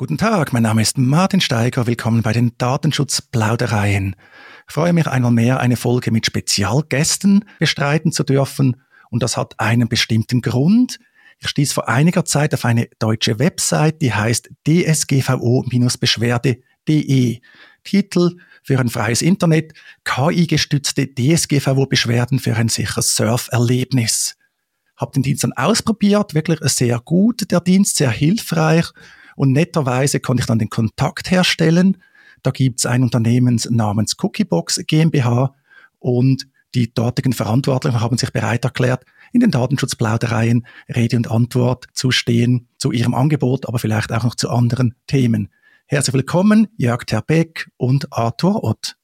Guten 0.00 0.16
Tag, 0.16 0.54
mein 0.54 0.62
Name 0.62 0.80
ist 0.80 0.96
Martin 0.96 1.42
Steiger. 1.42 1.86
Willkommen 1.86 2.22
bei 2.22 2.32
den 2.32 2.56
Datenschutzplaudereien. 2.56 4.16
Ich 4.66 4.72
freue 4.72 4.94
mich 4.94 5.06
einmal 5.06 5.30
mehr, 5.30 5.60
eine 5.60 5.76
Folge 5.76 6.10
mit 6.10 6.24
Spezialgästen 6.24 7.44
bestreiten 7.58 8.10
zu 8.10 8.24
dürfen. 8.24 8.80
Und 9.10 9.22
das 9.22 9.36
hat 9.36 9.60
einen 9.60 9.90
bestimmten 9.90 10.40
Grund. 10.40 11.00
Ich 11.38 11.48
stieß 11.48 11.74
vor 11.74 11.90
einiger 11.90 12.24
Zeit 12.24 12.54
auf 12.54 12.64
eine 12.64 12.88
deutsche 12.98 13.38
Website, 13.38 14.00
die 14.00 14.14
heißt 14.14 14.48
dsgvo-beschwerde.de. 14.66 17.40
Titel 17.84 18.36
für 18.62 18.78
ein 18.78 18.88
freies 18.88 19.20
Internet, 19.20 19.74
KI-gestützte 20.04 21.08
DSGVO-Beschwerden 21.08 22.38
für 22.38 22.56
ein 22.56 22.70
sicheres 22.70 23.16
Surferlebnis. 23.16 24.38
Hab 24.96 25.12
den 25.12 25.22
Dienst 25.22 25.44
dann 25.44 25.52
ausprobiert, 25.52 26.32
wirklich 26.32 26.58
sehr 26.72 26.98
gut, 27.00 27.50
der 27.50 27.60
Dienst, 27.60 27.96
sehr 27.96 28.10
hilfreich 28.10 28.94
und 29.36 29.52
netterweise 29.52 30.20
konnte 30.20 30.42
ich 30.42 30.46
dann 30.46 30.58
den 30.58 30.70
Kontakt 30.70 31.30
herstellen. 31.30 31.98
Da 32.42 32.50
gibt 32.50 32.80
es 32.80 32.86
ein 32.86 33.02
Unternehmen 33.02 33.60
namens 33.68 34.16
Cookiebox 34.22 34.82
GmbH 34.86 35.54
und 35.98 36.46
die 36.74 36.94
dortigen 36.94 37.32
Verantwortlichen 37.32 38.00
haben 38.00 38.16
sich 38.16 38.32
bereit 38.32 38.64
erklärt, 38.64 39.04
in 39.32 39.40
den 39.40 39.50
Datenschutzplaudereien 39.50 40.66
Rede 40.88 41.16
und 41.16 41.30
Antwort 41.30 41.86
zu 41.92 42.12
stehen 42.12 42.68
zu 42.78 42.92
ihrem 42.92 43.14
Angebot, 43.14 43.66
aber 43.66 43.78
vielleicht 43.78 44.12
auch 44.12 44.22
noch 44.22 44.36
zu 44.36 44.50
anderen 44.50 44.94
Themen. 45.06 45.48
Herzlich 45.86 46.14
willkommen, 46.14 46.68
Jörg 46.76 47.04
Terbeck 47.04 47.68
und 47.76 48.12
Arthur 48.12 48.62
Ott. 48.62 48.96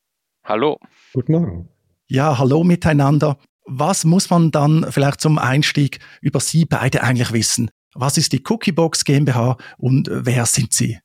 Hallo. 0.45 0.79
Guten 1.13 1.33
Morgen. 1.33 1.69
Ja, 2.07 2.39
hallo 2.39 2.63
miteinander. 2.63 3.39
Was 3.65 4.05
muss 4.05 4.31
man 4.31 4.53
dann 4.53 4.87
vielleicht 4.91 5.21
zum 5.21 5.39
Einstieg 5.39 5.99
über 6.21 6.39
Sie 6.39 6.65
beide 6.65 7.03
eigentlich 7.03 7.33
wissen? 7.33 7.71
Was 7.99 8.19
ist 8.19 8.33
die 8.33 8.43
Cookiebox 8.49 9.05
GmbH 9.05 9.57
und 9.79 10.09
wer 10.11 10.47
sind 10.47 10.73
Sie? 10.73 10.99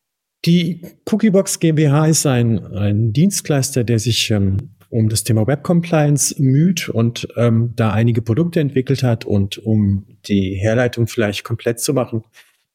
Die 0.45 0.81
Cookiebox 1.09 1.59
GmbH 1.59 2.08
ist 2.08 2.25
ein, 2.25 2.66
ein 2.75 3.14
Dienstleister, 3.14 3.83
der 3.83 4.00
sich 4.00 4.31
ähm, 4.31 4.58
um 4.89 5.08
das 5.08 5.23
Thema 5.23 5.48
Web 5.48 5.64
Compliance 5.64 6.36
müht 6.42 6.89
und 6.89 7.28
ähm, 7.38 7.73
da 7.75 7.92
einige 7.92 8.22
Produkte 8.22 8.59
entwickelt 8.59 9.03
hat. 9.03 9.25
Und 9.25 9.58
um 9.59 10.06
die 10.25 10.56
Herleitung 10.56 11.08
vielleicht 11.08 11.44
komplett 11.44 11.80
zu 11.80 11.94
machen, 11.94 12.23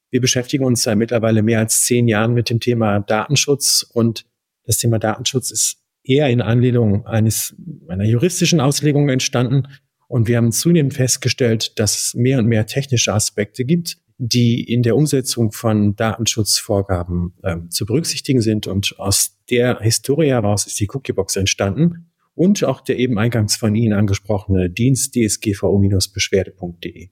wir 0.09 0.21
beschäftigen 0.21 0.63
uns 0.63 0.83
seit 0.83 0.97
mittlerweile 0.97 1.43
mehr 1.43 1.59
als 1.59 1.83
zehn 1.83 2.07
Jahren 2.07 2.33
mit 2.33 2.49
dem 2.49 2.59
Thema 2.59 3.01
Datenschutz 3.01 3.85
und 3.93 4.25
das 4.65 4.77
Thema 4.77 4.99
Datenschutz 4.99 5.51
ist 5.51 5.77
eher 6.03 6.29
in 6.29 6.41
Anlehnung 6.41 7.05
eines 7.05 7.55
einer 7.87 8.05
juristischen 8.05 8.59
Auslegung 8.59 9.09
entstanden. 9.09 9.67
Und 10.07 10.27
wir 10.27 10.37
haben 10.37 10.51
zunehmend 10.51 10.93
festgestellt, 10.93 11.77
dass 11.79 11.97
es 11.97 12.13
mehr 12.13 12.39
und 12.39 12.47
mehr 12.47 12.65
technische 12.65 13.13
Aspekte 13.13 13.65
gibt, 13.65 13.97
die 14.17 14.63
in 14.63 14.83
der 14.83 14.95
Umsetzung 14.95 15.51
von 15.51 15.95
Datenschutzvorgaben 15.95 17.33
ähm, 17.43 17.69
zu 17.69 17.85
berücksichtigen 17.85 18.41
sind. 18.41 18.67
Und 18.67 18.99
aus 18.99 19.37
der 19.49 19.79
Historie 19.79 20.29
heraus 20.29 20.65
ist 20.65 20.79
die 20.79 20.87
Cookiebox 20.91 21.35
entstanden 21.35 22.11
und 22.33 22.63
auch 22.63 22.81
der 22.81 22.97
eben 22.99 23.17
eingangs 23.17 23.55
von 23.55 23.75
Ihnen 23.75 23.93
angesprochene 23.93 24.69
Dienst 24.69 25.15
dsgvo-beschwerde.de. 25.15 27.09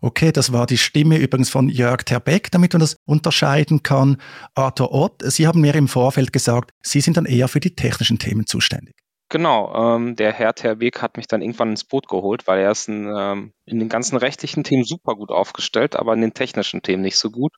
Okay, 0.00 0.30
das 0.30 0.52
war 0.52 0.66
die 0.66 0.78
Stimme 0.78 1.18
übrigens 1.18 1.50
von 1.50 1.68
Jörg 1.68 2.04
Terbeck, 2.04 2.52
damit 2.52 2.72
man 2.72 2.80
das 2.80 2.96
unterscheiden 3.04 3.82
kann. 3.82 4.18
Arthur 4.54 4.92
Ott, 4.92 5.22
Sie 5.24 5.48
haben 5.48 5.60
mir 5.60 5.74
im 5.74 5.88
Vorfeld 5.88 6.32
gesagt, 6.32 6.70
Sie 6.82 7.00
sind 7.00 7.16
dann 7.16 7.26
eher 7.26 7.48
für 7.48 7.58
die 7.58 7.74
technischen 7.74 8.20
Themen 8.20 8.46
zuständig. 8.46 8.94
Genau, 9.30 9.74
ähm, 9.96 10.16
der 10.16 10.32
Herr 10.32 10.54
Terbeek 10.54 11.02
hat 11.02 11.18
mich 11.18 11.26
dann 11.26 11.42
irgendwann 11.42 11.70
ins 11.70 11.84
Boot 11.84 12.08
geholt, 12.08 12.46
weil 12.46 12.60
er 12.60 12.70
ist 12.70 12.88
ein, 12.88 13.12
ähm, 13.14 13.52
in 13.66 13.78
den 13.78 13.90
ganzen 13.90 14.16
rechtlichen 14.16 14.64
Themen 14.64 14.84
super 14.84 15.16
gut 15.16 15.30
aufgestellt, 15.30 15.96
aber 15.96 16.14
in 16.14 16.22
den 16.22 16.32
technischen 16.32 16.80
Themen 16.80 17.02
nicht 17.02 17.18
so 17.18 17.30
gut. 17.30 17.52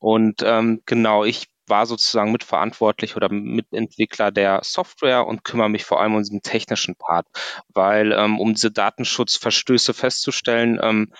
Und 0.00 0.42
ähm, 0.44 0.82
genau, 0.84 1.22
ich 1.24 1.46
war 1.68 1.86
sozusagen 1.86 2.32
mitverantwortlich 2.32 3.14
oder 3.16 3.28
Mitentwickler 3.28 4.32
der 4.32 4.60
Software 4.64 5.24
und 5.28 5.44
kümmere 5.44 5.70
mich 5.70 5.84
vor 5.84 6.00
allem 6.00 6.16
um 6.16 6.22
diesen 6.22 6.42
technischen 6.42 6.96
Part, 6.96 7.28
weil 7.72 8.10
ähm, 8.12 8.40
um 8.40 8.54
diese 8.54 8.72
Datenschutzverstöße 8.72 9.94
festzustellen, 9.94 10.80
ähm, 10.82 11.12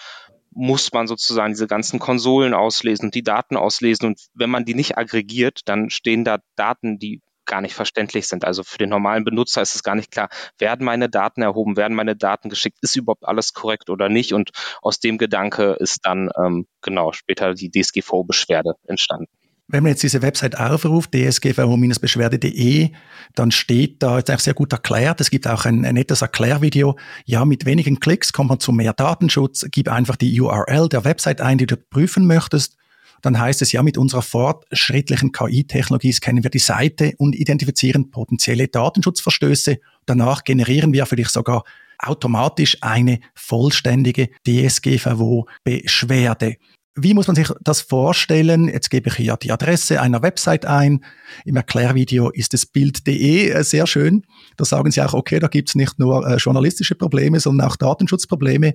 muss 0.51 0.93
man 0.93 1.07
sozusagen 1.07 1.53
diese 1.53 1.69
ganzen 1.69 2.01
Konsolen 2.01 2.55
auslesen 2.55 3.07
und 3.07 3.15
die 3.15 3.23
Daten 3.23 3.57
auslesen. 3.57 4.07
Und 4.07 4.21
wenn 4.35 4.51
man 4.51 4.65
die 4.65 4.75
nicht 4.75 4.99
aggregiert, 4.99 5.61
dann 5.67 5.91
stehen 5.91 6.25
da 6.25 6.39
Daten, 6.57 6.99
die 6.99 7.21
gar 7.53 7.61
nicht 7.61 7.75
verständlich 7.75 8.29
sind. 8.29 8.47
Also 8.47 8.63
für 8.63 8.79
den 8.79 8.89
normalen 8.89 9.25
Benutzer 9.25 9.61
ist 9.61 9.75
es 9.75 9.83
gar 9.83 9.95
nicht 9.95 10.11
klar, 10.11 10.31
werden 10.57 10.87
meine 10.87 11.11
Daten 11.11 11.43
erhoben, 11.43 11.77
werden 11.77 11.95
meine 11.95 12.17
Daten 12.17 12.49
geschickt, 12.49 12.79
ist 12.81 12.97
überhaupt 12.97 13.27
alles 13.27 13.53
korrekt 13.53 13.91
oder 13.91 14.09
nicht. 14.09 14.33
Und 14.33 14.53
aus 14.81 15.01
dem 15.01 15.19
Gedanke 15.19 15.77
ist 15.79 16.07
dann 16.07 16.31
ähm, 16.43 16.67
genau 16.81 17.13
später 17.13 17.53
die 17.53 17.71
DSGVO-Beschwerde 17.71 18.73
entstanden. 18.87 19.27
Wenn 19.69 19.83
man 19.83 19.91
jetzt 19.91 20.03
diese 20.03 20.23
Website 20.23 20.59
aufruft, 20.59 21.13
dsgvo-beschwerde.de, 21.13 22.91
dann 23.35 23.51
steht 23.51 24.03
da, 24.03 24.19
ist 24.19 24.31
eigentlich 24.31 24.41
sehr 24.41 24.55
gut 24.55 24.73
erklärt, 24.73 25.21
es 25.21 25.29
gibt 25.29 25.47
auch 25.47 25.67
ein, 25.67 25.85
ein 25.85 25.95
nettes 25.95 26.23
Erklärvideo. 26.23 26.99
Ja, 27.27 27.45
mit 27.45 27.67
wenigen 27.67 28.01
Klicks 28.01 28.33
kommt 28.33 28.49
man 28.49 28.61
zu 28.61 28.73
mehr 28.73 28.95
Datenschutz. 28.95 29.67
Gib 29.71 29.91
einfach 29.91 30.17
die 30.17 30.41
URL 30.41 30.89
der 30.89 31.05
Website 31.05 31.43
ein, 31.43 31.59
die 31.59 31.67
du 31.67 31.77
prüfen 31.77 32.27
möchtest 32.27 32.79
dann 33.23 33.39
heißt 33.39 33.63
es 33.63 33.73
ja, 33.73 33.83
mit 33.83 33.97
unserer 33.97 34.21
fortschrittlichen 34.23 35.33
KI-Technologie 35.33 36.13
scannen 36.13 36.43
wir 36.43 36.51
die 36.51 36.59
Seite 36.59 37.15
und 37.19 37.35
identifizieren 37.35 38.11
potenzielle 38.11 38.69
Datenschutzverstöße. 38.69 39.79
Danach 40.07 40.45
generieren 40.45 40.93
wir 40.93 41.07
für 41.07 41.17
dich 41.17 41.29
sogar 41.29 41.65
automatisch 41.99 42.77
eine 42.81 43.21
vollständige 43.35 44.29
DSGVO-Beschwerde. 44.47 46.57
Wie 46.95 47.15
muss 47.15 47.27
man 47.27 47.37
sich 47.37 47.49
das 47.63 47.81
vorstellen? 47.81 48.69
Jetzt 48.69 48.91
gebe 48.91 49.09
ich 49.09 49.15
hier 49.15 49.39
die 49.39 49.51
Adresse 49.51 50.03
einer 50.03 50.21
Website 50.21 50.67
ein. 50.67 51.03
Im 51.47 51.57
Erklärvideo 51.57 52.29
ist 52.29 52.53
es 52.53 52.67
bild.de 52.67 53.49
äh, 53.49 53.65
sehr 53.65 53.87
schön. 53.87 54.27
Da 54.59 54.67
sagen 54.67 54.91
sie 54.91 55.01
auch, 55.01 55.15
okay, 55.15 55.39
da 55.39 55.47
gibt 55.47 55.71
es 55.71 55.75
nicht 55.75 55.99
nur 55.99 56.27
äh, 56.27 56.37
journalistische 56.37 56.95
Probleme, 56.95 57.41
sondern 57.41 57.67
auch 57.67 57.77
Datenschutzprobleme. 57.77 58.75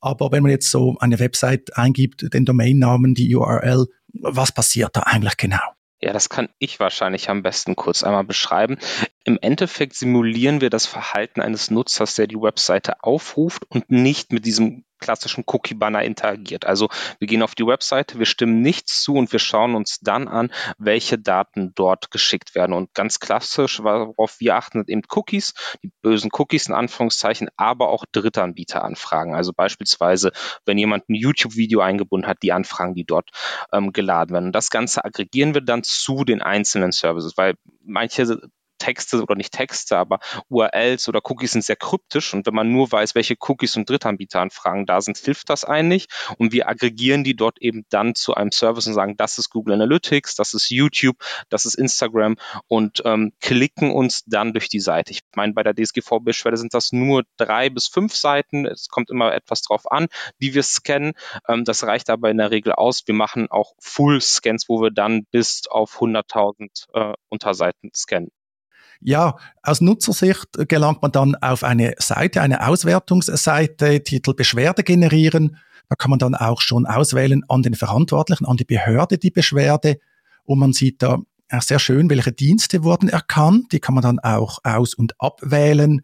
Aber 0.00 0.32
wenn 0.32 0.42
man 0.42 0.52
jetzt 0.52 0.70
so 0.70 0.96
eine 1.00 1.18
Website 1.18 1.76
eingibt, 1.76 2.32
den 2.32 2.44
Domainnamen, 2.44 3.14
die 3.14 3.34
URL, 3.34 3.86
was 4.12 4.52
passiert 4.52 4.96
da 4.96 5.00
eigentlich 5.00 5.36
genau? 5.36 5.58
Ja, 6.00 6.12
das 6.12 6.28
kann 6.28 6.50
ich 6.58 6.78
wahrscheinlich 6.78 7.30
am 7.30 7.42
besten 7.42 7.74
kurz 7.74 8.02
einmal 8.02 8.24
beschreiben. 8.24 8.76
Im 9.24 9.38
Endeffekt 9.40 9.94
simulieren 9.94 10.60
wir 10.60 10.68
das 10.68 10.86
Verhalten 10.86 11.40
eines 11.40 11.70
Nutzers, 11.70 12.14
der 12.14 12.26
die 12.26 12.36
Webseite 12.36 13.02
aufruft 13.02 13.64
und 13.70 13.90
nicht 13.90 14.30
mit 14.30 14.44
diesem 14.44 14.84
klassischen 14.98 15.44
Cookie-Banner 15.46 16.02
interagiert. 16.02 16.64
Also 16.64 16.88
wir 17.18 17.28
gehen 17.28 17.42
auf 17.42 17.54
die 17.54 17.66
Webseite, 17.66 18.18
wir 18.18 18.26
stimmen 18.26 18.60
nichts 18.60 19.02
zu 19.02 19.14
und 19.14 19.32
wir 19.32 19.38
schauen 19.38 19.74
uns 19.74 20.00
dann 20.00 20.28
an, 20.28 20.52
welche 20.78 21.18
Daten 21.18 21.72
dort 21.74 22.10
geschickt 22.10 22.54
werden. 22.54 22.72
Und 22.72 22.94
ganz 22.94 23.20
klassisch, 23.20 23.82
worauf 23.82 24.40
wir 24.40 24.56
achten, 24.56 24.78
sind 24.78 24.90
eben 24.90 25.02
Cookies, 25.10 25.54
die 25.82 25.92
bösen 26.02 26.30
Cookies 26.32 26.68
in 26.68 26.74
Anführungszeichen, 26.74 27.48
aber 27.56 27.88
auch 27.88 28.04
Drittanbieteranfragen. 28.12 29.34
Also 29.34 29.52
beispielsweise, 29.52 30.32
wenn 30.64 30.78
jemand 30.78 31.08
ein 31.08 31.14
YouTube-Video 31.14 31.80
eingebunden 31.80 32.28
hat, 32.28 32.42
die 32.42 32.52
Anfragen, 32.52 32.94
die 32.94 33.04
dort 33.04 33.30
ähm, 33.72 33.92
geladen 33.92 34.34
werden. 34.34 34.46
Und 34.46 34.52
das 34.52 34.70
Ganze 34.70 35.04
aggregieren 35.04 35.54
wir 35.54 35.60
dann 35.60 35.82
zu 35.82 36.24
den 36.24 36.42
einzelnen 36.42 36.92
Services, 36.92 37.36
weil 37.36 37.54
manche 37.84 38.40
Texte 38.78 39.22
oder 39.22 39.34
nicht 39.34 39.52
Texte, 39.52 39.96
aber 39.96 40.18
URLs 40.48 41.08
oder 41.08 41.20
Cookies 41.24 41.52
sind 41.52 41.64
sehr 41.64 41.76
kryptisch 41.76 42.34
und 42.34 42.46
wenn 42.46 42.54
man 42.54 42.72
nur 42.72 42.90
weiß, 42.90 43.14
welche 43.14 43.36
Cookies 43.40 43.76
und 43.76 43.88
Drittanbieteranfragen 43.88 44.86
da 44.86 45.00
sind, 45.00 45.18
hilft 45.18 45.50
das 45.50 45.64
einen 45.64 45.88
nicht 45.88 46.10
und 46.38 46.52
wir 46.52 46.68
aggregieren 46.68 47.24
die 47.24 47.36
dort 47.36 47.60
eben 47.60 47.84
dann 47.90 48.14
zu 48.14 48.34
einem 48.34 48.52
Service 48.52 48.86
und 48.86 48.94
sagen, 48.94 49.16
das 49.16 49.38
ist 49.38 49.50
Google 49.50 49.74
Analytics, 49.74 50.34
das 50.34 50.54
ist 50.54 50.70
YouTube, 50.70 51.16
das 51.48 51.66
ist 51.66 51.74
Instagram 51.74 52.36
und 52.68 53.02
ähm, 53.04 53.32
klicken 53.40 53.92
uns 53.92 54.24
dann 54.24 54.52
durch 54.52 54.68
die 54.68 54.80
Seite. 54.80 55.12
Ich 55.12 55.20
meine, 55.34 55.52
bei 55.52 55.62
der 55.62 55.74
DSGV-Beschwerde 55.74 56.56
sind 56.56 56.74
das 56.74 56.92
nur 56.92 57.24
drei 57.36 57.70
bis 57.70 57.86
fünf 57.86 58.14
Seiten. 58.14 58.66
Es 58.66 58.88
kommt 58.88 59.10
immer 59.10 59.34
etwas 59.34 59.62
drauf 59.62 59.90
an, 59.90 60.06
die 60.40 60.54
wir 60.54 60.62
scannen. 60.62 61.12
Ähm, 61.48 61.64
das 61.64 61.84
reicht 61.84 62.10
aber 62.10 62.30
in 62.30 62.38
der 62.38 62.50
Regel 62.50 62.72
aus. 62.72 63.02
Wir 63.06 63.14
machen 63.14 63.50
auch 63.50 63.74
Full-Scans, 63.80 64.68
wo 64.68 64.80
wir 64.82 64.90
dann 64.90 65.24
bis 65.30 65.62
auf 65.68 66.00
100.000 66.00 66.86
äh, 66.92 67.14
Unterseiten 67.28 67.90
scannen. 67.94 68.30
Ja, 69.00 69.36
aus 69.62 69.80
Nutzersicht 69.80 70.46
gelangt 70.68 71.02
man 71.02 71.12
dann 71.12 71.34
auf 71.36 71.62
eine 71.62 71.94
Seite, 71.98 72.40
eine 72.42 72.66
Auswertungsseite, 72.66 74.02
Titel 74.02 74.34
Beschwerde 74.34 74.82
generieren. 74.82 75.58
Da 75.88 75.96
kann 75.96 76.10
man 76.10 76.18
dann 76.18 76.34
auch 76.34 76.60
schon 76.60 76.86
auswählen 76.86 77.44
an 77.48 77.62
den 77.62 77.74
Verantwortlichen, 77.74 78.46
an 78.46 78.56
die 78.56 78.64
Behörde 78.64 79.18
die 79.18 79.30
Beschwerde. 79.30 79.98
Und 80.44 80.58
man 80.58 80.72
sieht 80.72 81.02
da 81.02 81.18
sehr 81.60 81.78
schön, 81.78 82.10
welche 82.10 82.32
Dienste 82.32 82.82
wurden 82.82 83.08
erkannt. 83.08 83.72
Die 83.72 83.80
kann 83.80 83.94
man 83.94 84.02
dann 84.02 84.18
auch 84.18 84.58
aus- 84.64 84.94
und 84.94 85.20
abwählen. 85.20 86.02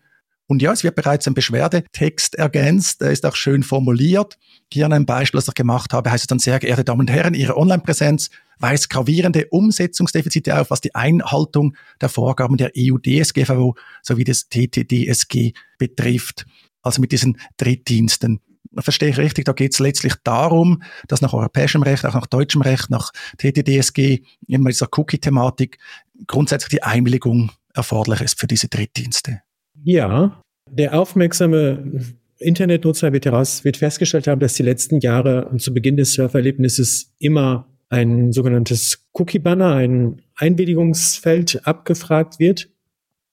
Und 0.52 0.60
ja, 0.60 0.70
es 0.70 0.84
wird 0.84 0.96
bereits 0.96 1.26
ein 1.26 1.32
Beschwerdetext 1.32 2.34
ergänzt, 2.34 3.00
der 3.00 3.10
ist 3.10 3.24
auch 3.24 3.36
schön 3.36 3.62
formuliert. 3.62 4.36
Hier 4.70 4.84
an 4.84 4.92
einem 4.92 5.06
Beispiel, 5.06 5.38
das 5.38 5.48
ich 5.48 5.54
gemacht 5.54 5.94
habe, 5.94 6.10
heißt 6.10 6.24
es 6.24 6.26
dann, 6.26 6.38
sehr 6.38 6.58
geehrte 6.58 6.84
Damen 6.84 7.00
und 7.00 7.10
Herren, 7.10 7.32
Ihre 7.32 7.56
Online-Präsenz 7.56 8.28
weist 8.58 8.90
gravierende 8.90 9.46
Umsetzungsdefizite 9.46 10.60
auf, 10.60 10.68
was 10.68 10.82
die 10.82 10.94
Einhaltung 10.94 11.74
der 12.02 12.10
Vorgaben 12.10 12.58
der 12.58 12.72
EU-DSGVO 12.76 13.76
sowie 14.02 14.24
des 14.24 14.50
TTDSG 14.50 15.52
betrifft. 15.78 16.44
Also 16.82 17.00
mit 17.00 17.12
diesen 17.12 17.38
Drittdiensten. 17.56 18.40
verstehe 18.76 19.08
ich 19.08 19.16
richtig, 19.16 19.46
da 19.46 19.52
geht 19.52 19.72
es 19.72 19.78
letztlich 19.78 20.16
darum, 20.22 20.82
dass 21.08 21.22
nach 21.22 21.32
europäischem 21.32 21.82
Recht, 21.82 22.04
auch 22.04 22.12
nach 22.12 22.26
deutschem 22.26 22.60
Recht, 22.60 22.90
nach 22.90 23.10
TTDSG, 23.38 24.20
in 24.48 24.64
dieser 24.66 24.88
Cookie-Thematik 24.92 25.78
grundsätzlich 26.26 26.68
die 26.68 26.82
Einwilligung 26.82 27.52
erforderlich 27.72 28.20
ist 28.20 28.38
für 28.38 28.46
diese 28.46 28.68
Drittdienste. 28.68 29.40
Ja, 29.82 30.40
der 30.70 30.98
aufmerksame 30.98 32.00
Internetnutzer 32.38 33.12
wird 33.12 33.26
heraus, 33.26 33.64
wird 33.64 33.76
festgestellt 33.76 34.26
haben, 34.26 34.40
dass 34.40 34.54
die 34.54 34.62
letzten 34.62 35.00
Jahre 35.00 35.50
zu 35.58 35.72
Beginn 35.72 35.96
des 35.96 36.14
Surferlebnisses 36.14 37.14
immer 37.18 37.68
ein 37.88 38.32
sogenanntes 38.32 39.08
Cookie-Banner, 39.12 39.74
ein 39.74 40.22
Einwilligungsfeld 40.36 41.66
abgefragt 41.66 42.38
wird. 42.38 42.70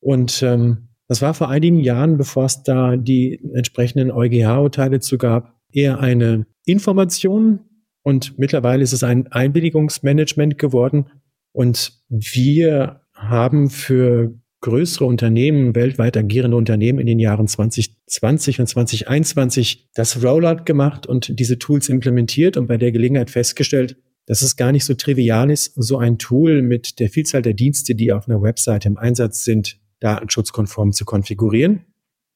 Und 0.02 0.44
ähm, 0.44 0.90
das 1.08 1.22
war 1.22 1.34
vor 1.34 1.50
einigen 1.50 1.80
Jahren, 1.80 2.18
bevor 2.18 2.46
es 2.46 2.64
da 2.64 2.98
die 2.98 3.40
entsprechenden 3.54 4.12
EuGH-Urteile 4.12 5.00
zu 5.00 5.18
gab, 5.18 5.56
eher 5.72 6.00
eine 6.00 6.46
Information 6.66 7.62
und 8.04 8.38
mittlerweile 8.40 8.84
ist 8.84 8.94
es 8.94 9.04
ein 9.04 9.28
Einwilligungsmanagement 9.28 10.58
geworden. 10.58 11.08
Und 11.52 11.94
wir 12.10 13.02
haben 13.14 13.70
für 13.70 14.34
größere 14.62 15.06
Unternehmen, 15.06 15.76
weltweit 15.76 16.18
agierende 16.18 16.58
Unternehmen 16.58 17.00
in 17.00 17.08
den 17.08 17.20
Jahren 17.20 17.48
2020 17.48 18.60
und 18.60 18.68
2021 18.68 19.90
das 19.94 20.24
Rollout 20.24 20.64
gemacht 20.66 21.08
und 21.08 21.40
diese 21.40 21.60
Tools 21.60 21.90
implementiert 21.90 22.58
und 22.58 22.68
bei 22.68 22.78
der 22.78 22.92
Gelegenheit 22.92 23.30
festgestellt, 23.30 23.98
dass 24.26 24.42
es 24.42 24.58
gar 24.58 24.72
nicht 24.72 24.86
so 24.86 24.94
trivial 24.94 25.50
ist, 25.50 25.74
so 25.76 25.98
ein 25.98 26.18
Tool 26.18 26.62
mit 26.62 27.00
der 27.00 27.10
Vielzahl 27.10 27.42
der 27.42 27.54
Dienste, 27.54 27.96
die 27.96 28.12
auf 28.12 28.28
einer 28.28 28.42
Website 28.42 28.86
im 28.86 28.98
Einsatz 28.98 29.44
sind, 29.44 29.80
datenschutzkonform 30.02 30.92
zu 30.92 31.06
konfigurieren 31.06 31.86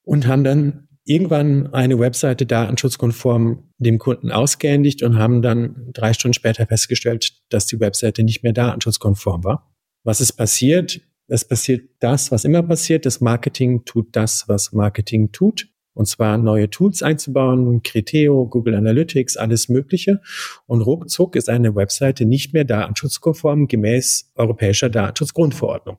und 0.04 0.26
haben 0.26 0.44
dann 0.44 0.88
irgendwann 1.06 1.74
eine 1.74 2.00
Webseite 2.00 2.46
datenschutzkonform 2.46 3.70
dem 3.78 4.00
Kunden 4.00 4.32
ausgehändigt 4.32 5.04
und 5.04 5.18
haben 5.18 5.42
dann 5.42 5.90
drei 5.94 6.14
Stunden 6.14 6.34
später 6.34 6.66
festgestellt, 6.66 7.34
dass 7.50 7.66
die 7.66 7.80
Webseite 7.80 8.24
nicht 8.24 8.44
mehr 8.44 8.54
datenschutzkonform 8.54 9.44
war. 9.44 9.74
Was 10.04 10.22
ist 10.22 10.34
passiert? 10.34 11.02
Es 11.34 11.44
passiert 11.46 11.90
das, 12.00 12.32
was 12.32 12.46
immer 12.46 12.62
passiert. 12.62 13.08
Das 13.08 13.20
Marketing 13.20 13.86
tut 13.86 14.16
das, 14.16 14.48
was 14.48 14.72
Marketing 14.72 15.32
tut. 15.32 15.68
Und 15.96 16.08
zwar 16.08 16.38
neue 16.38 16.70
Tools 16.70 17.02
einzubauen, 17.02 17.82
Criteo, 17.82 18.46
Google 18.46 18.76
Analytics, 18.76 19.38
alles 19.38 19.68
Mögliche. 19.68 20.22
Und 20.68 20.82
ruckzuck 20.82 21.36
ist 21.36 21.50
eine 21.50 21.76
Webseite 21.76 22.26
nicht 22.26 22.54
mehr 22.54 22.66
datenschutzkonform 22.66 23.68
gemäß 23.68 24.32
europäischer 24.36 24.92
Datenschutzgrundverordnung. 24.92 25.98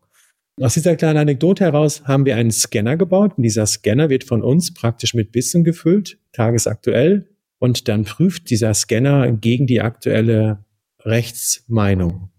Aus 0.61 0.75
dieser 0.75 0.95
kleinen 0.95 1.19
Anekdote 1.19 1.65
heraus 1.65 2.05
haben 2.05 2.27
wir 2.27 2.37
einen 2.37 2.53
Scanner 2.53 2.97
gebaut. 2.97 3.33
Und 3.37 3.43
dieser 3.43 3.67
Scanner 3.67 4.11
wird 4.11 4.23
von 4.23 4.41
uns 4.41 4.73
praktisch 4.73 5.15
mit 5.15 5.35
Wissen 5.35 5.65
gefüllt, 5.65 6.17
tagesaktuell. 6.31 7.29
Und 7.59 7.89
dann 7.89 8.05
prüft 8.05 8.51
dieser 8.51 8.73
Scanner 8.73 9.33
gegen 9.33 9.67
die 9.67 9.81
aktuelle 9.81 10.65
Rechtsmeinung. 11.01 12.31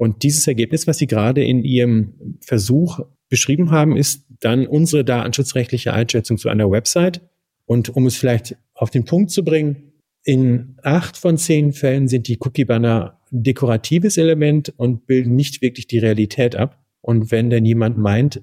Und 0.00 0.22
dieses 0.22 0.46
Ergebnis, 0.46 0.86
was 0.86 0.96
Sie 0.96 1.06
gerade 1.06 1.44
in 1.44 1.62
Ihrem 1.62 2.38
Versuch 2.40 3.00
beschrieben 3.28 3.70
haben, 3.70 3.98
ist 3.98 4.24
dann 4.40 4.66
unsere 4.66 5.04
datenschutzrechtliche 5.04 5.92
Einschätzung 5.92 6.38
zu 6.38 6.48
einer 6.48 6.70
Website. 6.70 7.20
Und 7.66 7.90
um 7.90 8.06
es 8.06 8.16
vielleicht 8.16 8.56
auf 8.72 8.88
den 8.88 9.04
Punkt 9.04 9.30
zu 9.30 9.44
bringen, 9.44 9.92
in 10.24 10.78
acht 10.82 11.18
von 11.18 11.36
zehn 11.36 11.74
Fällen 11.74 12.08
sind 12.08 12.28
die 12.28 12.38
Cookie-Banner 12.40 13.20
dekoratives 13.30 14.16
Element 14.16 14.72
und 14.78 15.06
bilden 15.06 15.36
nicht 15.36 15.60
wirklich 15.60 15.86
die 15.86 15.98
Realität 15.98 16.56
ab. 16.56 16.82
Und 17.02 17.30
wenn 17.30 17.50
denn 17.50 17.66
jemand 17.66 17.98
meint, 17.98 18.42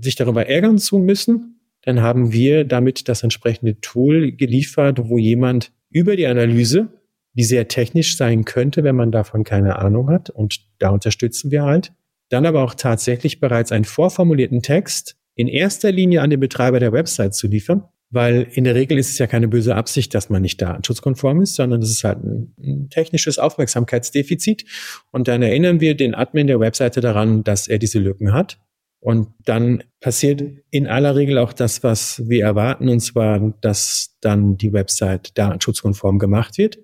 sich 0.00 0.16
darüber 0.16 0.48
ärgern 0.48 0.78
zu 0.78 0.98
müssen, 0.98 1.60
dann 1.82 2.02
haben 2.02 2.32
wir 2.32 2.64
damit 2.64 3.08
das 3.08 3.22
entsprechende 3.22 3.80
Tool 3.80 4.32
geliefert, 4.32 5.08
wo 5.08 5.18
jemand 5.18 5.70
über 5.88 6.16
die 6.16 6.26
Analyse 6.26 6.88
die 7.36 7.44
sehr 7.44 7.68
technisch 7.68 8.16
sein 8.16 8.44
könnte, 8.44 8.82
wenn 8.82 8.96
man 8.96 9.12
davon 9.12 9.44
keine 9.44 9.78
Ahnung 9.78 10.10
hat. 10.10 10.30
Und 10.30 10.60
da 10.78 10.90
unterstützen 10.90 11.50
wir 11.50 11.64
halt. 11.64 11.92
Dann 12.28 12.46
aber 12.46 12.64
auch 12.64 12.74
tatsächlich 12.74 13.38
bereits 13.38 13.70
einen 13.70 13.84
vorformulierten 13.84 14.62
Text 14.62 15.16
in 15.34 15.46
erster 15.48 15.92
Linie 15.92 16.22
an 16.22 16.30
den 16.30 16.40
Betreiber 16.40 16.80
der 16.80 16.92
Website 16.92 17.34
zu 17.34 17.46
liefern, 17.46 17.84
weil 18.10 18.48
in 18.52 18.64
der 18.64 18.74
Regel 18.74 18.98
ist 18.98 19.10
es 19.10 19.18
ja 19.18 19.26
keine 19.26 19.48
böse 19.48 19.76
Absicht, 19.76 20.14
dass 20.14 20.30
man 20.30 20.42
nicht 20.42 20.60
datenschutzkonform 20.60 21.42
ist, 21.42 21.54
sondern 21.54 21.82
es 21.82 21.90
ist 21.90 22.04
halt 22.04 22.24
ein, 22.24 22.54
ein 22.58 22.88
technisches 22.88 23.38
Aufmerksamkeitsdefizit. 23.38 24.64
Und 25.12 25.28
dann 25.28 25.42
erinnern 25.42 25.80
wir 25.80 25.94
den 25.94 26.14
Admin 26.14 26.46
der 26.46 26.58
Webseite 26.58 27.00
daran, 27.00 27.44
dass 27.44 27.68
er 27.68 27.78
diese 27.78 27.98
Lücken 27.98 28.32
hat. 28.32 28.58
Und 28.98 29.28
dann 29.44 29.84
passiert 30.00 30.42
in 30.70 30.86
aller 30.86 31.14
Regel 31.14 31.38
auch 31.38 31.52
das, 31.52 31.82
was 31.84 32.26
wir 32.26 32.44
erwarten, 32.44 32.88
und 32.88 33.00
zwar, 33.00 33.54
dass 33.60 34.16
dann 34.20 34.56
die 34.56 34.72
Website 34.72 35.36
datenschutzkonform 35.38 36.18
gemacht 36.18 36.58
wird. 36.58 36.78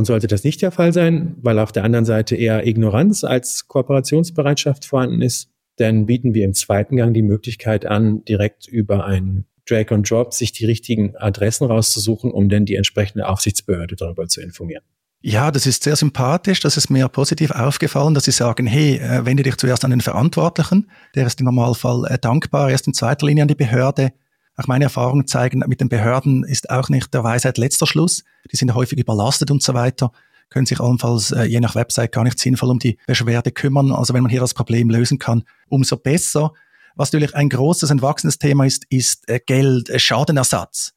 Und 0.00 0.06
sollte 0.06 0.28
das 0.28 0.44
nicht 0.44 0.62
der 0.62 0.70
Fall 0.70 0.94
sein, 0.94 1.36
weil 1.42 1.58
auf 1.58 1.72
der 1.72 1.84
anderen 1.84 2.06
Seite 2.06 2.34
eher 2.34 2.66
Ignoranz 2.66 3.22
als 3.22 3.68
Kooperationsbereitschaft 3.68 4.86
vorhanden 4.86 5.20
ist, 5.20 5.50
dann 5.76 6.06
bieten 6.06 6.32
wir 6.32 6.46
im 6.46 6.54
zweiten 6.54 6.96
Gang 6.96 7.12
die 7.12 7.20
Möglichkeit 7.20 7.84
an, 7.84 8.24
direkt 8.24 8.66
über 8.66 9.04
einen 9.04 9.44
Drag 9.68 9.92
and 9.92 10.10
Drop 10.10 10.32
sich 10.32 10.52
die 10.52 10.64
richtigen 10.64 11.16
Adressen 11.16 11.66
rauszusuchen, 11.66 12.30
um 12.30 12.48
dann 12.48 12.64
die 12.64 12.76
entsprechende 12.76 13.28
Aufsichtsbehörde 13.28 13.94
darüber 13.94 14.26
zu 14.26 14.40
informieren. 14.40 14.84
Ja, 15.20 15.50
das 15.50 15.66
ist 15.66 15.84
sehr 15.84 15.96
sympathisch. 15.96 16.60
Das 16.60 16.78
ist 16.78 16.88
mir 16.88 17.06
positiv 17.08 17.50
aufgefallen, 17.50 18.14
dass 18.14 18.24
Sie 18.24 18.30
sagen, 18.30 18.66
hey, 18.66 18.96
äh, 18.96 19.26
wende 19.26 19.42
dich 19.42 19.58
zuerst 19.58 19.84
an 19.84 19.90
den 19.90 20.00
Verantwortlichen. 20.00 20.90
Der 21.14 21.26
ist 21.26 21.40
im 21.40 21.44
Normalfall 21.44 22.06
äh, 22.08 22.18
dankbar. 22.18 22.70
Erst 22.70 22.86
in 22.86 22.94
zweiter 22.94 23.26
Linie 23.26 23.42
an 23.42 23.48
die 23.48 23.54
Behörde. 23.54 24.12
Auch 24.60 24.66
meine 24.66 24.84
Erfahrungen 24.84 25.26
zeigen, 25.26 25.60
mit 25.66 25.80
den 25.80 25.88
Behörden 25.88 26.44
ist 26.44 26.68
auch 26.68 26.90
nicht 26.90 27.14
der 27.14 27.24
Weisheit 27.24 27.56
letzter 27.56 27.86
Schluss. 27.86 28.24
Die 28.52 28.56
sind 28.56 28.74
häufig 28.74 28.98
überlastet 28.98 29.50
und 29.50 29.62
so 29.62 29.72
weiter, 29.72 30.12
können 30.50 30.66
sich 30.66 30.80
allenfalls 30.80 31.30
äh, 31.30 31.44
je 31.44 31.60
nach 31.60 31.74
Website 31.74 32.12
gar 32.12 32.24
nicht 32.24 32.38
sinnvoll 32.38 32.68
um 32.68 32.78
die 32.78 32.98
Beschwerde 33.06 33.52
kümmern. 33.52 33.90
Also 33.90 34.12
wenn 34.12 34.22
man 34.22 34.28
hier 34.28 34.40
das 34.40 34.52
Problem 34.52 34.90
lösen 34.90 35.18
kann, 35.18 35.44
umso 35.70 35.96
besser. 35.96 36.52
Was 36.94 37.10
natürlich 37.10 37.34
ein 37.34 37.48
großes 37.48 37.90
und 37.90 38.02
wachsendes 38.02 38.38
Thema 38.38 38.66
ist, 38.66 38.84
ist 38.90 39.30
äh, 39.30 39.40
Geld, 39.40 39.88
äh, 39.88 39.98
Schadenersatz. 39.98 40.92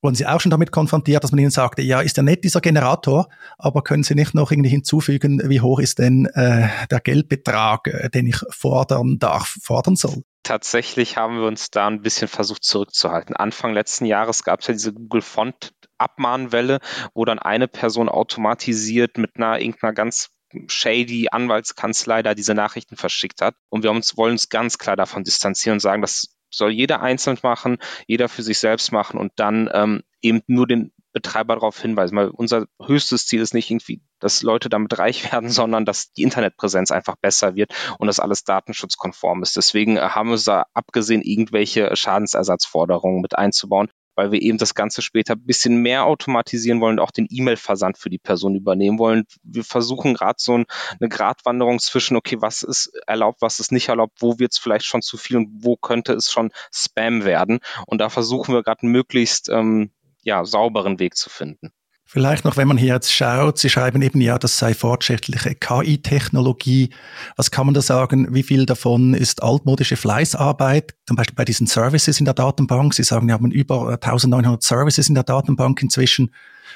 Wurden 0.00 0.14
Sie 0.14 0.26
auch 0.26 0.40
schon 0.40 0.50
damit 0.50 0.72
konfrontiert, 0.72 1.24
dass 1.24 1.32
man 1.32 1.40
Ihnen 1.40 1.50
sagte, 1.50 1.82
ja, 1.82 2.00
ist 2.00 2.16
ja 2.16 2.22
nett 2.22 2.42
dieser 2.42 2.62
Generator, 2.62 3.28
aber 3.58 3.82
können 3.82 4.02
Sie 4.02 4.14
nicht 4.14 4.32
noch 4.32 4.50
irgendwie 4.50 4.70
hinzufügen, 4.70 5.42
wie 5.44 5.60
hoch 5.60 5.78
ist 5.78 5.98
denn 5.98 6.24
äh, 6.24 6.68
der 6.90 7.00
Geldbetrag, 7.00 8.10
den 8.14 8.28
ich 8.28 8.38
fordern 8.48 9.18
darf, 9.18 9.58
fordern 9.60 9.96
soll? 9.96 10.24
Tatsächlich 10.44 11.16
haben 11.16 11.38
wir 11.38 11.46
uns 11.46 11.70
da 11.70 11.88
ein 11.88 12.02
bisschen 12.02 12.28
versucht 12.28 12.64
zurückzuhalten. 12.64 13.34
Anfang 13.34 13.74
letzten 13.74 14.06
Jahres 14.06 14.44
gab 14.44 14.60
es 14.60 14.68
ja 14.68 14.72
diese 14.72 14.92
Google 14.92 15.22
Font 15.22 15.72
Abmahnwelle, 15.98 16.80
wo 17.14 17.24
dann 17.24 17.38
eine 17.38 17.68
Person 17.68 18.08
automatisiert 18.08 19.18
mit 19.18 19.36
einer 19.36 19.58
irgendeiner 19.58 19.92
ganz 19.92 20.30
shady 20.68 21.28
Anwaltskanzlei 21.30 22.22
da 22.22 22.34
diese 22.34 22.54
Nachrichten 22.54 22.96
verschickt 22.96 23.40
hat. 23.40 23.56
Und 23.68 23.82
wir 23.82 23.90
uns, 23.90 24.16
wollen 24.16 24.32
uns 24.32 24.48
ganz 24.48 24.78
klar 24.78 24.96
davon 24.96 25.24
distanzieren 25.24 25.76
und 25.76 25.80
sagen, 25.80 26.02
das 26.02 26.36
soll 26.50 26.70
jeder 26.70 27.00
einzeln 27.00 27.38
machen, 27.42 27.78
jeder 28.06 28.28
für 28.28 28.42
sich 28.42 28.58
selbst 28.58 28.92
machen 28.92 29.18
und 29.18 29.32
dann 29.36 29.68
ähm, 29.72 30.02
eben 30.22 30.42
nur 30.46 30.66
den 30.66 30.92
Betreiber 31.14 31.54
darauf 31.54 31.80
hinweisen, 31.80 32.16
weil 32.16 32.28
unser 32.28 32.66
höchstes 32.84 33.26
Ziel 33.26 33.40
ist 33.40 33.54
nicht 33.54 33.70
irgendwie, 33.70 34.02
dass 34.18 34.42
Leute 34.42 34.68
damit 34.68 34.98
reich 34.98 35.24
werden, 35.32 35.48
sondern 35.48 35.86
dass 35.86 36.12
die 36.12 36.22
Internetpräsenz 36.22 36.90
einfach 36.90 37.16
besser 37.16 37.54
wird 37.54 37.72
und 37.98 38.08
dass 38.08 38.20
alles 38.20 38.44
datenschutzkonform 38.44 39.42
ist. 39.42 39.56
Deswegen 39.56 39.96
äh, 39.96 40.00
haben 40.00 40.30
wir 40.30 40.38
da 40.44 40.66
abgesehen, 40.74 41.22
irgendwelche 41.22 41.94
Schadensersatzforderungen 41.94 43.22
mit 43.22 43.38
einzubauen, 43.38 43.88
weil 44.16 44.32
wir 44.32 44.42
eben 44.42 44.58
das 44.58 44.74
Ganze 44.74 45.02
später 45.02 45.34
ein 45.34 45.46
bisschen 45.46 45.76
mehr 45.76 46.04
automatisieren 46.04 46.80
wollen 46.80 46.98
und 46.98 47.04
auch 47.04 47.12
den 47.12 47.28
E-Mail-Versand 47.30 47.96
für 47.96 48.10
die 48.10 48.18
Person 48.18 48.56
übernehmen 48.56 48.98
wollen. 48.98 49.24
Wir 49.44 49.62
versuchen 49.62 50.14
gerade 50.14 50.36
so 50.38 50.54
eine 50.54 51.08
Gratwanderung 51.08 51.78
zwischen, 51.78 52.16
okay, 52.16 52.40
was 52.40 52.62
ist 52.62 52.92
erlaubt, 53.06 53.40
was 53.40 53.60
ist 53.60 53.70
nicht 53.70 53.88
erlaubt, 53.88 54.20
wo 54.20 54.40
wird 54.40 54.52
es 54.52 54.58
vielleicht 54.58 54.84
schon 54.86 55.02
zu 55.02 55.16
viel 55.16 55.36
und 55.36 55.48
wo 55.64 55.76
könnte 55.76 56.12
es 56.12 56.32
schon 56.32 56.50
Spam 56.72 57.24
werden. 57.24 57.60
Und 57.86 57.98
da 57.98 58.08
versuchen 58.08 58.52
wir 58.52 58.64
gerade 58.64 58.86
möglichst 58.86 59.48
ähm, 59.48 59.92
ja, 60.24 60.44
sauberen 60.44 60.98
Weg 60.98 61.16
zu 61.16 61.30
finden. 61.30 61.70
Vielleicht 62.06 62.44
noch, 62.44 62.56
wenn 62.56 62.68
man 62.68 62.76
hier 62.76 62.94
jetzt 62.94 63.12
schaut, 63.12 63.58
Sie 63.58 63.70
schreiben 63.70 64.02
eben 64.02 64.20
ja, 64.20 64.38
das 64.38 64.58
sei 64.58 64.74
fortschrittliche 64.74 65.54
KI-Technologie. 65.54 66.90
Was 67.36 67.50
kann 67.50 67.66
man 67.66 67.74
da 67.74 67.80
sagen? 67.80 68.34
Wie 68.34 68.42
viel 68.42 68.66
davon 68.66 69.14
ist 69.14 69.42
altmodische 69.42 69.96
Fleißarbeit? 69.96 70.94
Zum 71.06 71.16
Beispiel 71.16 71.34
bei 71.34 71.46
diesen 71.46 71.66
Services 71.66 72.18
in 72.20 72.26
der 72.26 72.34
Datenbank. 72.34 72.92
Sie 72.94 73.02
sagen, 73.02 73.26
wir 73.26 73.34
haben 73.34 73.50
über 73.50 73.94
1900 73.94 74.62
Services 74.62 75.08
in 75.08 75.14
der 75.14 75.24
Datenbank 75.24 75.82
inzwischen. 75.82 76.32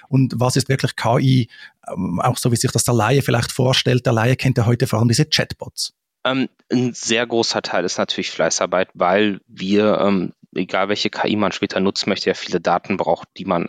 Und 0.08 0.32
was 0.36 0.56
ist 0.56 0.68
wirklich 0.68 0.96
KI? 0.96 1.48
Ähm, 1.88 2.20
auch 2.20 2.38
so 2.38 2.50
wie 2.50 2.56
sich 2.56 2.72
das 2.72 2.84
der 2.84 2.94
Laie 2.94 3.20
vielleicht 3.20 3.52
vorstellt. 3.52 4.06
Der 4.06 4.14
Laie 4.14 4.34
kennt 4.34 4.56
ja 4.56 4.64
heute 4.66 4.86
vor 4.86 4.98
allem 4.98 5.08
diese 5.08 5.26
Chatbots. 5.26 5.92
Ähm, 6.24 6.48
ein 6.72 6.92
sehr 6.94 7.26
großer 7.26 7.62
Teil 7.62 7.84
ist 7.84 7.98
natürlich 7.98 8.30
Fleißarbeit, 8.30 8.88
weil 8.94 9.40
wir, 9.46 9.98
ähm, 10.00 10.32
egal 10.54 10.88
welche 10.88 11.10
KI 11.10 11.36
man 11.36 11.52
später 11.52 11.80
nutzen 11.80 12.08
möchte, 12.08 12.30
ja 12.30 12.34
viele 12.34 12.60
Daten 12.60 12.96
braucht, 12.96 13.28
die 13.36 13.44
man 13.44 13.68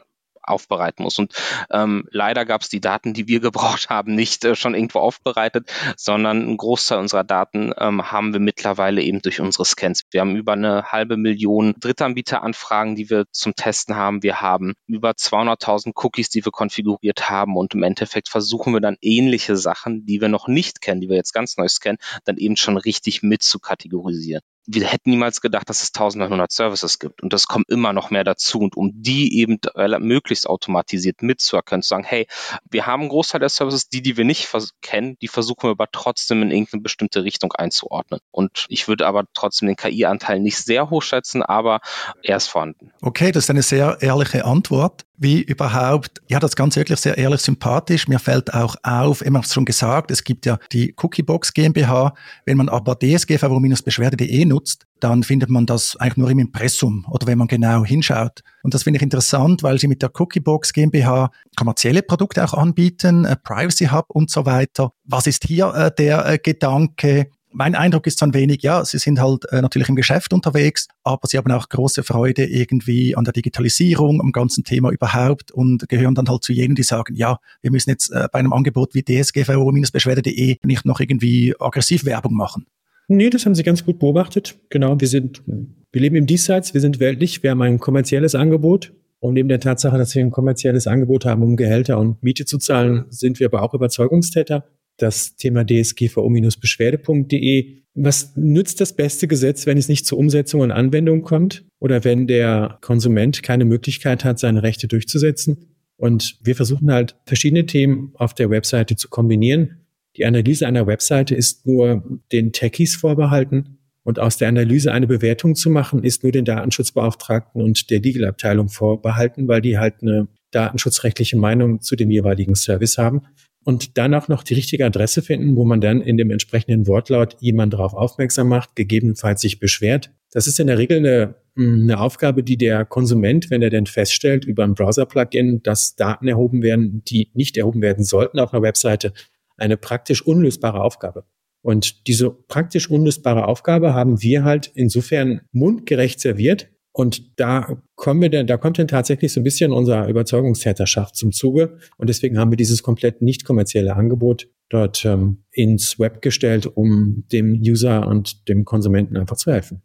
aufbereiten 0.50 1.04
muss. 1.04 1.20
Und 1.20 1.34
ähm, 1.72 2.08
leider 2.12 2.46
gab 2.46 2.62
es 2.62 2.70
die 2.70 2.82
Daten, 2.82 3.14
die 3.14 3.28
wir 3.28 3.40
gebraucht 3.50 3.90
haben, 3.90 4.16
nicht 4.16 4.44
äh, 4.44 4.56
schon 4.56 4.74
irgendwo 4.74 5.00
aufbereitet, 5.00 5.72
sondern 5.96 6.50
ein 6.50 6.58
Großteil 6.58 7.00
unserer 7.00 7.24
Daten 7.24 7.72
ähm, 7.78 8.12
haben 8.12 8.34
wir 8.34 8.40
mittlerweile 8.40 9.02
eben 9.02 9.22
durch 9.22 9.40
unsere 9.40 9.66
Scans. 9.66 10.04
Wir 10.12 10.22
haben 10.22 10.36
über 10.36 10.54
eine 10.54 10.92
halbe 10.92 11.18
Million 11.18 11.76
Drittanbieteranfragen, 11.80 12.96
die 12.96 13.10
wir 13.10 13.26
zum 13.32 13.56
Testen 13.56 13.96
haben. 13.96 14.24
Wir 14.24 14.42
haben 14.42 14.74
über 14.88 15.12
200.000 15.12 15.92
Cookies, 15.96 16.30
die 16.30 16.44
wir 16.44 16.52
konfiguriert 16.52 17.30
haben 17.30 17.56
und 17.56 17.74
im 17.74 17.84
Endeffekt 17.84 18.30
versuchen 18.30 18.74
wir 18.74 18.82
dann 18.82 18.98
ähnliche 19.02 19.56
Sachen, 19.56 20.06
die 20.06 20.22
wir 20.22 20.30
noch 20.30 20.48
nicht 20.48 20.82
kennen, 20.82 21.02
die 21.02 21.10
wir 21.10 21.16
jetzt 21.16 21.34
ganz 21.34 21.58
neu 21.58 21.68
scannen, 21.68 22.00
dann 22.26 22.38
eben 22.38 22.58
schon 22.58 22.78
richtig 22.78 23.22
mit 23.22 23.44
zu 23.44 23.60
kategorisieren 23.60 24.42
wir 24.72 24.86
hätten 24.86 25.10
niemals 25.10 25.42
gedacht, 25.42 25.68
dass 25.68 25.82
es 25.82 25.90
1900 25.90 26.52
Services 26.52 27.00
gibt. 27.00 27.24
Und 27.24 27.34
das 27.34 27.48
kommt 27.48 27.70
immer 27.70 27.92
noch 27.92 28.12
mehr 28.12 28.24
dazu. 28.24 28.60
Und 28.60 28.78
um 28.78 28.92
die 28.94 29.40
eben 29.40 29.60
möglichst 30.00 30.48
automatisiert 30.48 31.24
mitzuerkennen, 31.24 31.82
zu 31.82 31.90
sagen, 31.90 32.04
hey, 32.04 32.28
wir 32.70 32.86
haben 32.86 33.02
einen 33.02 33.10
Großteil 33.10 33.40
der 33.40 33.50
Services, 33.50 33.90
die, 33.90 34.04
die 34.04 34.16
wir 34.16 34.26
nicht 34.26 34.48
kennen, 34.82 35.18
die 35.22 35.28
versuchen 35.28 35.64
wir 35.64 35.72
aber 35.72 35.88
trotzdem 35.92 36.44
in 36.44 36.52
irgendeine 36.52 36.84
bestimmte 36.84 37.24
Richtung 37.24 37.52
einzuordnen. 37.54 38.20
Und 38.30 38.66
ich 38.70 38.88
würde 38.88 39.08
aber 39.08 39.26
trotzdem 39.34 39.68
den 39.68 39.76
KI-Anteil 39.76 40.40
nicht 40.40 40.58
sehr 40.58 40.92
hoch 40.92 41.02
schätzen, 41.02 41.42
aber 41.42 41.80
er 42.22 42.38
ist 42.38 42.48
vorhanden. 42.48 42.92
Okay, 43.02 43.32
das 43.32 43.46
ist 43.46 43.50
eine 43.50 43.64
sehr 43.64 43.98
ehrliche 44.02 44.46
Antwort 44.46 45.06
wie 45.20 45.42
überhaupt, 45.42 46.22
ja, 46.30 46.40
das 46.40 46.56
Ganze 46.56 46.80
wirklich 46.80 47.00
sehr 47.00 47.18
ehrlich 47.18 47.42
sympathisch. 47.42 48.08
Mir 48.08 48.20
fällt 48.20 48.54
auch 48.54 48.78
auf, 48.84 49.22
immer 49.22 49.44
schon 49.44 49.66
gesagt, 49.66 50.12
es 50.12 50.24
gibt 50.24 50.46
ja 50.46 50.58
die 50.72 50.96
Cookiebox 50.98 51.54
GmbH. 51.54 52.14
Wenn 52.46 52.56
man 52.56 52.70
aber 52.70 52.96
dsgvo-beschwerde.de 52.96 54.46
nutzt, 54.46 54.59
dann 55.00 55.24
findet 55.24 55.50
man 55.50 55.66
das 55.66 55.96
eigentlich 55.98 56.18
nur 56.18 56.30
im 56.30 56.40
Impressum 56.40 57.06
oder 57.10 57.28
wenn 57.28 57.38
man 57.38 57.48
genau 57.48 57.86
hinschaut. 57.86 58.42
Und 58.64 58.74
das 58.74 58.84
finde 58.84 58.98
ich 58.98 59.04
interessant, 59.04 59.64
weil 59.64 59.80
sie 59.80 59.88
mit 59.88 60.02
der 60.02 60.12
Cookiebox 60.14 60.74
GmbH 60.74 61.32
kommerzielle 61.56 62.04
Produkte 62.04 62.44
auch 62.44 62.54
anbieten, 62.54 63.26
äh, 63.26 63.36
Privacy 63.36 63.88
Hub 63.88 64.06
und 64.10 64.30
so 64.30 64.46
weiter. 64.46 64.92
Was 65.06 65.28
ist 65.28 65.46
hier 65.46 65.74
äh, 65.74 65.92
der 65.98 66.26
äh, 66.26 66.38
Gedanke? 66.38 67.28
Mein 67.52 67.74
Eindruck 67.74 68.06
ist 68.06 68.20
so 68.20 68.26
ein 68.26 68.34
wenig, 68.36 68.62
ja, 68.62 68.86
sie 68.86 69.00
sind 69.00 69.20
halt 69.20 69.46
äh, 69.52 69.62
natürlich 69.62 69.90
im 69.90 69.96
Geschäft 69.96 70.34
unterwegs, 70.34 70.88
aber 71.04 71.28
sie 71.28 71.38
haben 71.38 71.52
auch 71.52 71.68
große 71.68 72.04
Freude 72.04 72.46
irgendwie 72.46 73.16
an 73.16 73.24
der 73.24 73.34
Digitalisierung, 73.34 74.22
am 74.22 74.32
ganzen 74.32 74.64
Thema 74.64 74.92
überhaupt 74.92 75.52
und 75.52 75.90
gehören 75.90 76.14
dann 76.14 76.30
halt 76.30 76.44
zu 76.44 76.54
jenen, 76.54 76.76
die 76.76 76.84
sagen, 76.84 77.16
ja, 77.16 77.38
wir 77.62 77.72
müssen 77.72 77.90
jetzt 77.90 78.12
äh, 78.12 78.28
bei 78.32 78.40
einem 78.40 78.54
Angebot 78.54 78.94
wie 78.94 79.02
dsgvo-beschwerde.de 79.02 80.58
nicht 80.64 80.86
noch 80.86 81.00
irgendwie 81.00 81.56
aggressiv 81.60 82.06
Werbung 82.06 82.36
machen. 82.36 82.68
Nee, 83.12 83.32
das 83.32 83.44
haben 83.46 83.56
Sie 83.56 83.64
ganz 83.64 83.84
gut 83.84 83.98
beobachtet. 83.98 84.60
Genau, 84.70 85.02
wir 85.02 85.08
sind, 85.08 85.42
wir 85.48 86.02
leben 86.02 86.16
im 86.16 86.28
Diesseits, 86.28 86.76
wir 86.76 86.82
sind 86.82 87.00
weltlich, 87.00 87.42
wir 87.42 87.50
haben 87.50 87.64
ein 87.64 87.80
kommerzielles 87.80 88.36
Angebot. 88.36 88.94
Und 89.20 89.34
neben 89.34 89.50
der 89.50 89.60
Tatsache, 89.60 89.98
dass 89.98 90.14
wir 90.16 90.24
ein 90.24 90.30
kommerzielles 90.30 90.86
Angebot 90.86 91.26
haben, 91.26 91.42
um 91.42 91.58
Gehälter 91.58 91.98
und 91.98 92.22
Miete 92.24 92.46
zu 92.46 92.60
zahlen, 92.60 93.06
sind 93.10 93.40
wir 93.40 93.48
aber 93.48 93.64
auch 93.64 93.74
Überzeugungstäter 93.74 94.66
das 94.98 95.36
Thema 95.36 95.64
dsgvo-beschwerde.de. 95.64 97.82
Was 97.96 98.36
nützt 98.36 98.80
das 98.80 98.96
beste 98.96 99.28
Gesetz, 99.28 99.66
wenn 99.66 99.80
es 99.80 99.90
nicht 99.90 100.06
zur 100.06 100.20
Umsetzung 100.20 100.62
und 100.62 100.70
Anwendung 100.72 101.24
kommt 101.24 101.66
oder 101.80 102.04
wenn 102.04 102.28
der 102.28 102.78
Konsument 102.82 103.42
keine 103.42 103.66
Möglichkeit 103.66 104.24
hat, 104.24 104.38
seine 104.38 104.62
Rechte 104.62 104.88
durchzusetzen? 104.88 105.74
Und 105.98 106.38
wir 106.44 106.56
versuchen 106.56 106.92
halt 106.92 107.16
verschiedene 107.26 107.66
Themen 107.66 108.12
auf 108.14 108.36
der 108.36 108.52
Webseite 108.52 108.96
zu 108.96 109.10
kombinieren. 109.10 109.79
Die 110.20 110.26
Analyse 110.26 110.68
einer 110.68 110.86
Webseite 110.86 111.34
ist 111.34 111.66
nur 111.66 112.04
den 112.34 112.52
Techies 112.52 112.98
vorbehalten 112.98 113.78
und 114.04 114.20
aus 114.20 114.36
der 114.36 114.50
Analyse 114.50 114.92
eine 114.92 115.08
Bewertung 115.08 115.56
zu 115.56 115.70
machen, 115.70 116.04
ist 116.04 116.24
nur 116.24 116.34
den 116.34 116.44
Datenschutzbeauftragten 116.44 117.62
und 117.62 117.90
der 117.90 118.02
Legal-Abteilung 118.02 118.68
vorbehalten, 118.68 119.48
weil 119.48 119.62
die 119.62 119.78
halt 119.78 120.02
eine 120.02 120.28
datenschutzrechtliche 120.52 121.38
Meinung 121.38 121.80
zu 121.80 121.96
dem 121.96 122.12
jeweiligen 122.12 122.56
Service 122.56 122.98
haben 122.98 123.22
und 123.64 123.98
dann 123.98 124.14
auch 124.14 124.28
noch 124.28 124.44
die 124.44 124.56
richtige 124.56 124.86
Adresse 124.86 125.22
finden, 125.22 125.56
wo 125.56 125.64
man 125.64 125.80
dann 125.80 126.02
in 126.02 126.18
dem 126.18 126.32
entsprechenden 126.32 126.86
Wortlaut 126.86 127.38
jemand 127.40 127.74
darauf 127.74 127.94
aufmerksam 127.94 128.50
macht, 128.50 128.76
gegebenenfalls 128.76 129.40
sich 129.40 129.60
beschwert. 129.60 130.12
Das 130.34 130.48
ist 130.48 130.60
in 130.60 130.68
der 130.68 130.78
Regel 130.78 130.98
eine, 130.98 131.36
hm, 131.56 131.84
eine 131.84 132.00
Aufgabe, 132.02 132.44
die 132.44 132.58
der 132.58 132.84
Konsument, 132.84 133.50
wenn 133.50 133.62
er 133.62 133.70
denn 133.70 133.86
feststellt 133.86 134.44
über 134.44 134.66
ein 134.66 134.74
Browser-Plugin, 134.74 135.64
dass 135.64 135.96
Daten 135.96 136.28
erhoben 136.28 136.62
werden, 136.62 137.04
die 137.08 137.30
nicht 137.36 137.56
erhoben 137.56 137.82
werden 137.82 138.04
sollten 138.04 138.40
auf 138.40 138.54
einer 138.54 138.64
Webseite, 138.64 139.14
eine 139.62 139.78
praktisch 139.78 140.26
unlösbare 140.26 140.82
Aufgabe. 140.82 141.26
Und 141.62 142.08
diese 142.08 142.30
praktisch 142.30 142.90
unlösbare 142.90 143.48
Aufgabe 143.48 143.94
haben 143.94 144.22
wir 144.22 144.44
halt 144.44 144.72
insofern 144.74 145.42
mundgerecht 145.52 146.20
serviert, 146.20 146.70
und 146.92 147.40
da 147.40 147.82
kommen 147.96 148.22
wir 148.22 148.30
dann, 148.30 148.48
da 148.48 148.58
kommt 148.58 148.80
dann 148.80 148.88
tatsächlich 148.88 149.32
so 149.32 149.40
ein 149.40 149.44
bisschen 149.44 149.72
unser 149.72 150.08
Überzeugungstäterschaft 150.08 151.16
zum 151.16 151.32
Zuge. 151.32 151.78
Und 151.98 152.10
deswegen 152.10 152.38
haben 152.38 152.52
wir 152.52 152.58
dieses 152.58 152.84
komplett 152.84 153.22
nicht 153.22 153.46
kommerzielle 153.46 153.96
Angebot 153.96 154.50
dort 154.70 155.06
ähm, 155.06 155.44
ins 155.52 156.00
Web 156.00 156.22
gestellt, 156.22 156.66
um 156.66 157.24
dem 157.32 157.54
User 157.54 158.08
und 158.08 158.50
dem 158.50 158.66
Konsumenten 158.66 159.16
einfach 159.16 159.38
zu 159.38 159.52
helfen. 159.52 159.82